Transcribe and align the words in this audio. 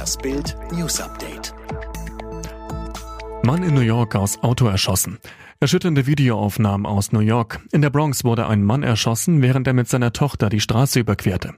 Das 0.00 0.16
Bild 0.16 0.56
News 0.72 0.98
Update. 0.98 1.54
Mann 3.42 3.62
in 3.62 3.74
New 3.74 3.82
York 3.82 4.16
aus 4.16 4.42
Auto 4.42 4.66
erschossen. 4.66 5.18
Erschütternde 5.60 6.06
Videoaufnahmen 6.06 6.86
aus 6.86 7.12
New 7.12 7.20
York. 7.20 7.60
In 7.70 7.82
der 7.82 7.90
Bronx 7.90 8.24
wurde 8.24 8.46
ein 8.46 8.64
Mann 8.64 8.82
erschossen, 8.82 9.42
während 9.42 9.66
er 9.66 9.74
mit 9.74 9.90
seiner 9.90 10.14
Tochter 10.14 10.48
die 10.48 10.60
Straße 10.60 11.00
überquerte. 11.00 11.52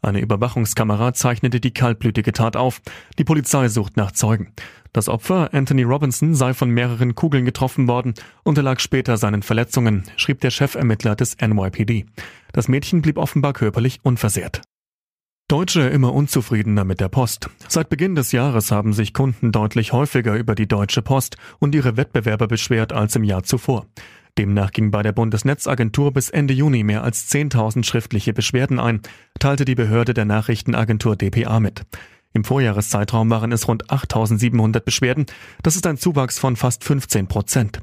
Eine 0.00 0.20
Überwachungskamera 0.20 1.12
zeichnete 1.12 1.58
die 1.58 1.72
kaltblütige 1.72 2.32
Tat 2.32 2.56
auf. 2.56 2.82
Die 3.18 3.24
Polizei 3.24 3.66
sucht 3.66 3.96
nach 3.96 4.12
Zeugen. 4.12 4.52
Das 4.92 5.08
Opfer, 5.08 5.52
Anthony 5.52 5.82
Robinson, 5.82 6.36
sei 6.36 6.54
von 6.54 6.70
mehreren 6.70 7.16
Kugeln 7.16 7.46
getroffen 7.46 7.88
worden 7.88 8.14
und 8.44 8.56
erlag 8.58 8.78
später 8.78 9.16
seinen 9.16 9.42
Verletzungen, 9.42 10.04
schrieb 10.16 10.40
der 10.42 10.52
Chefermittler 10.52 11.16
des 11.16 11.36
NYPD. 11.40 12.06
Das 12.52 12.68
Mädchen 12.68 13.02
blieb 13.02 13.18
offenbar 13.18 13.54
körperlich 13.54 13.98
unversehrt. 14.04 14.62
Deutsche 15.48 15.80
immer 15.80 16.12
unzufriedener 16.12 16.84
mit 16.84 17.00
der 17.00 17.08
Post. 17.08 17.48
Seit 17.68 17.88
Beginn 17.88 18.14
des 18.14 18.32
Jahres 18.32 18.70
haben 18.70 18.92
sich 18.92 19.14
Kunden 19.14 19.50
deutlich 19.50 19.94
häufiger 19.94 20.34
über 20.34 20.54
die 20.54 20.68
Deutsche 20.68 21.00
Post 21.00 21.38
und 21.58 21.74
ihre 21.74 21.96
Wettbewerber 21.96 22.46
beschwert 22.46 22.92
als 22.92 23.16
im 23.16 23.24
Jahr 23.24 23.44
zuvor. 23.44 23.86
Demnach 24.36 24.72
ging 24.72 24.90
bei 24.90 25.02
der 25.02 25.12
Bundesnetzagentur 25.12 26.12
bis 26.12 26.28
Ende 26.28 26.52
Juni 26.52 26.84
mehr 26.84 27.02
als 27.02 27.32
10.000 27.32 27.84
schriftliche 27.84 28.34
Beschwerden 28.34 28.78
ein, 28.78 29.00
teilte 29.38 29.64
die 29.64 29.74
Behörde 29.74 30.12
der 30.12 30.26
Nachrichtenagentur 30.26 31.16
dpa 31.16 31.60
mit. 31.60 31.86
Im 32.34 32.44
Vorjahreszeitraum 32.44 33.30
waren 33.30 33.50
es 33.50 33.66
rund 33.68 33.86
8.700 33.86 34.80
Beschwerden. 34.80 35.24
Das 35.62 35.76
ist 35.76 35.86
ein 35.86 35.96
Zuwachs 35.96 36.38
von 36.38 36.56
fast 36.56 36.84
15 36.84 37.26
Prozent. 37.26 37.80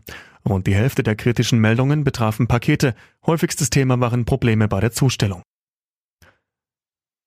Rund 0.48 0.68
die 0.68 0.76
Hälfte 0.76 1.02
der 1.02 1.16
kritischen 1.16 1.58
Meldungen 1.58 2.04
betrafen 2.04 2.46
Pakete. 2.46 2.94
Häufigstes 3.26 3.72
Thema 3.72 4.00
waren 4.00 4.26
Probleme 4.26 4.68
bei 4.68 4.80
der 4.82 4.92
Zustellung. 4.92 5.42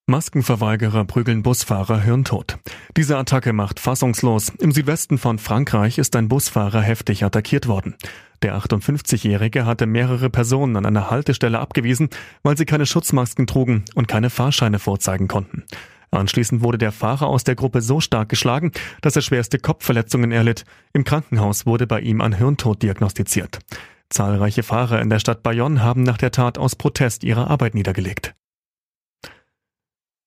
Maskenverweigerer 0.09 1.05
prügeln 1.05 1.43
Busfahrer 1.43 2.01
hirntot. 2.01 2.59
Diese 2.97 3.19
Attacke 3.19 3.53
macht 3.53 3.79
fassungslos. 3.79 4.51
Im 4.59 4.73
Südwesten 4.73 5.19
von 5.19 5.39
Frankreich 5.39 5.99
ist 5.99 6.17
ein 6.17 6.29
Busfahrer 6.31 6.81
heftig 6.81 7.25
attackiert 7.25 7.69
worden. 7.69 7.95
Der 8.43 8.57
58-Jährige 8.57 9.67
hatte 9.67 9.85
mehrere 9.85 10.31
Personen 10.31 10.77
an 10.77 10.87
einer 10.87 11.11
Haltestelle 11.11 11.59
abgewiesen, 11.59 12.09
weil 12.43 12.57
sie 12.57 12.65
keine 12.65 12.87
Schutzmasken 12.87 13.47
trugen 13.47 13.85
und 13.95 14.09
keine 14.09 14.31
Fahrscheine 14.31 14.79
vorzeigen 14.79 15.29
konnten. 15.29 15.65
Anschließend 16.11 16.63
wurde 16.63 16.79
der 16.79 16.93
Fahrer 16.93 17.27
aus 17.27 17.45
der 17.45 17.55
Gruppe 17.55 17.83
so 17.83 18.01
stark 18.01 18.31
geschlagen, 18.31 18.73
dass 19.03 19.15
er 19.15 19.21
schwerste 19.21 19.59
Kopfverletzungen 19.59 20.33
erlitt. 20.33 20.65
Im 20.95 21.05
Krankenhaus 21.05 21.67
wurde 21.67 21.87
bei 21.87 22.01
ihm 22.01 22.23
ein 22.23 22.33
Hirntod 22.33 22.83
diagnostiziert. 22.83 23.59
Zahlreiche 24.09 24.63
Fahrer 24.63 25.03
in 25.03 25.11
der 25.11 25.19
Stadt 25.19 25.43
Bayonne 25.43 25.83
haben 25.83 26.03
nach 26.03 26.17
der 26.17 26.31
Tat 26.31 26.57
aus 26.57 26.77
Protest 26.77 27.25
ihre 27.25 27.49
Arbeit 27.49 27.75
niedergelegt. 27.75 28.35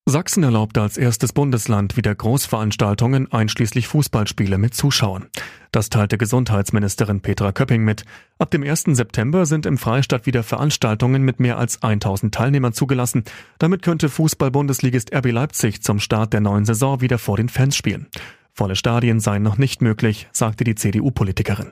Sachsen 0.10 0.42
erlaubte 0.42 0.82
als 0.82 0.98
erstes 0.98 1.32
Bundesland 1.32 1.96
wieder 1.96 2.16
Großveranstaltungen 2.16 3.32
einschließlich 3.32 3.88
Fußballspiele 3.88 4.58
mit 4.58 4.74
Zuschauern. 4.74 5.28
Das 5.72 5.90
teilte 5.90 6.18
Gesundheitsministerin 6.18 7.22
Petra 7.22 7.52
Köpping 7.52 7.84
mit. 7.84 8.04
Ab 8.40 8.50
dem 8.50 8.64
1. 8.64 8.86
September 8.88 9.46
sind 9.46 9.68
im 9.68 9.78
Freistaat 9.78 10.26
wieder 10.26 10.42
Veranstaltungen 10.42 11.22
mit 11.22 11.40
mehr 11.40 11.60
als 11.60 11.84
1000 11.84 12.34
Teilnehmern 12.34 12.74
zugelassen. 12.74 13.26
Damit 13.60 13.84
könnte 13.84 14.10
Fußball-Bundesligist 14.10 15.14
RB 15.16 15.32
Leipzig 15.32 15.84
zum 15.84 16.00
Start 16.00 16.34
der 16.34 16.42
neuen 16.42 16.66
Saison 16.66 17.00
wieder 17.00 17.20
vor 17.20 17.38
den 17.38 17.48
Fans 17.48 17.76
spielen. 17.76 18.08
Volle 18.54 18.76
Stadien 18.76 19.20
seien 19.20 19.44
noch 19.44 19.60
nicht 19.60 19.84
möglich, 19.84 20.28
sagte 20.32 20.64
die 20.64 20.76
CDU-Politikerin. 20.76 21.72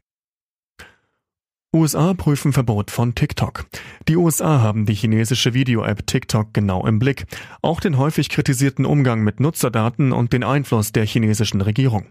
USA 1.72 2.16
prüfen 2.16 2.52
Verbot 2.52 2.90
von 2.90 3.14
TikTok. 3.14 3.68
Die 4.08 4.16
USA 4.16 4.60
haben 4.60 4.88
die 4.88 4.96
chinesische 4.96 5.54
Video-App 5.54 6.08
TikTok 6.08 6.52
genau 6.52 6.88
im 6.88 6.98
Blick. 6.98 7.28
Auch 7.62 7.80
den 7.80 8.00
häufig 8.00 8.30
kritisierten 8.30 8.88
Umgang 8.88 9.22
mit 9.22 9.40
Nutzerdaten 9.40 10.12
und 10.12 10.34
den 10.34 10.44
Einfluss 10.44 10.94
der 10.94 11.06
chinesischen 11.06 11.62
Regierung. 11.62 12.08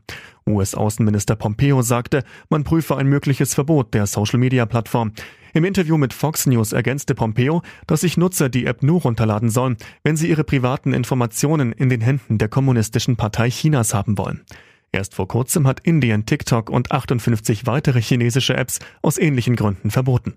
US-Außenminister 0.48 1.34
Pompeo 1.34 1.82
sagte, 1.82 2.22
man 2.48 2.62
prüfe 2.62 2.96
ein 2.96 3.08
mögliches 3.08 3.54
Verbot 3.54 3.94
der 3.94 4.06
Social-Media-Plattform. 4.06 5.10
Im 5.54 5.64
Interview 5.64 5.96
mit 5.96 6.14
Fox 6.14 6.46
News 6.46 6.70
ergänzte 6.70 7.16
Pompeo, 7.16 7.62
dass 7.88 8.02
sich 8.02 8.16
Nutzer 8.16 8.48
die 8.48 8.64
App 8.64 8.84
nur 8.84 9.00
runterladen 9.00 9.50
sollen, 9.50 9.76
wenn 10.04 10.16
sie 10.16 10.28
ihre 10.28 10.44
privaten 10.44 10.92
Informationen 10.92 11.72
in 11.72 11.88
den 11.88 12.00
Händen 12.00 12.38
der 12.38 12.46
Kommunistischen 12.48 13.16
Partei 13.16 13.50
Chinas 13.50 13.92
haben 13.92 14.18
wollen. 14.18 14.44
Erst 14.90 15.14
vor 15.14 15.28
kurzem 15.28 15.66
hat 15.66 15.80
Indien 15.80 16.24
TikTok 16.24 16.70
und 16.70 16.92
58 16.92 17.66
weitere 17.66 18.00
chinesische 18.00 18.56
Apps 18.56 18.78
aus 19.02 19.18
ähnlichen 19.18 19.54
Gründen 19.54 19.90
verboten. 19.90 20.34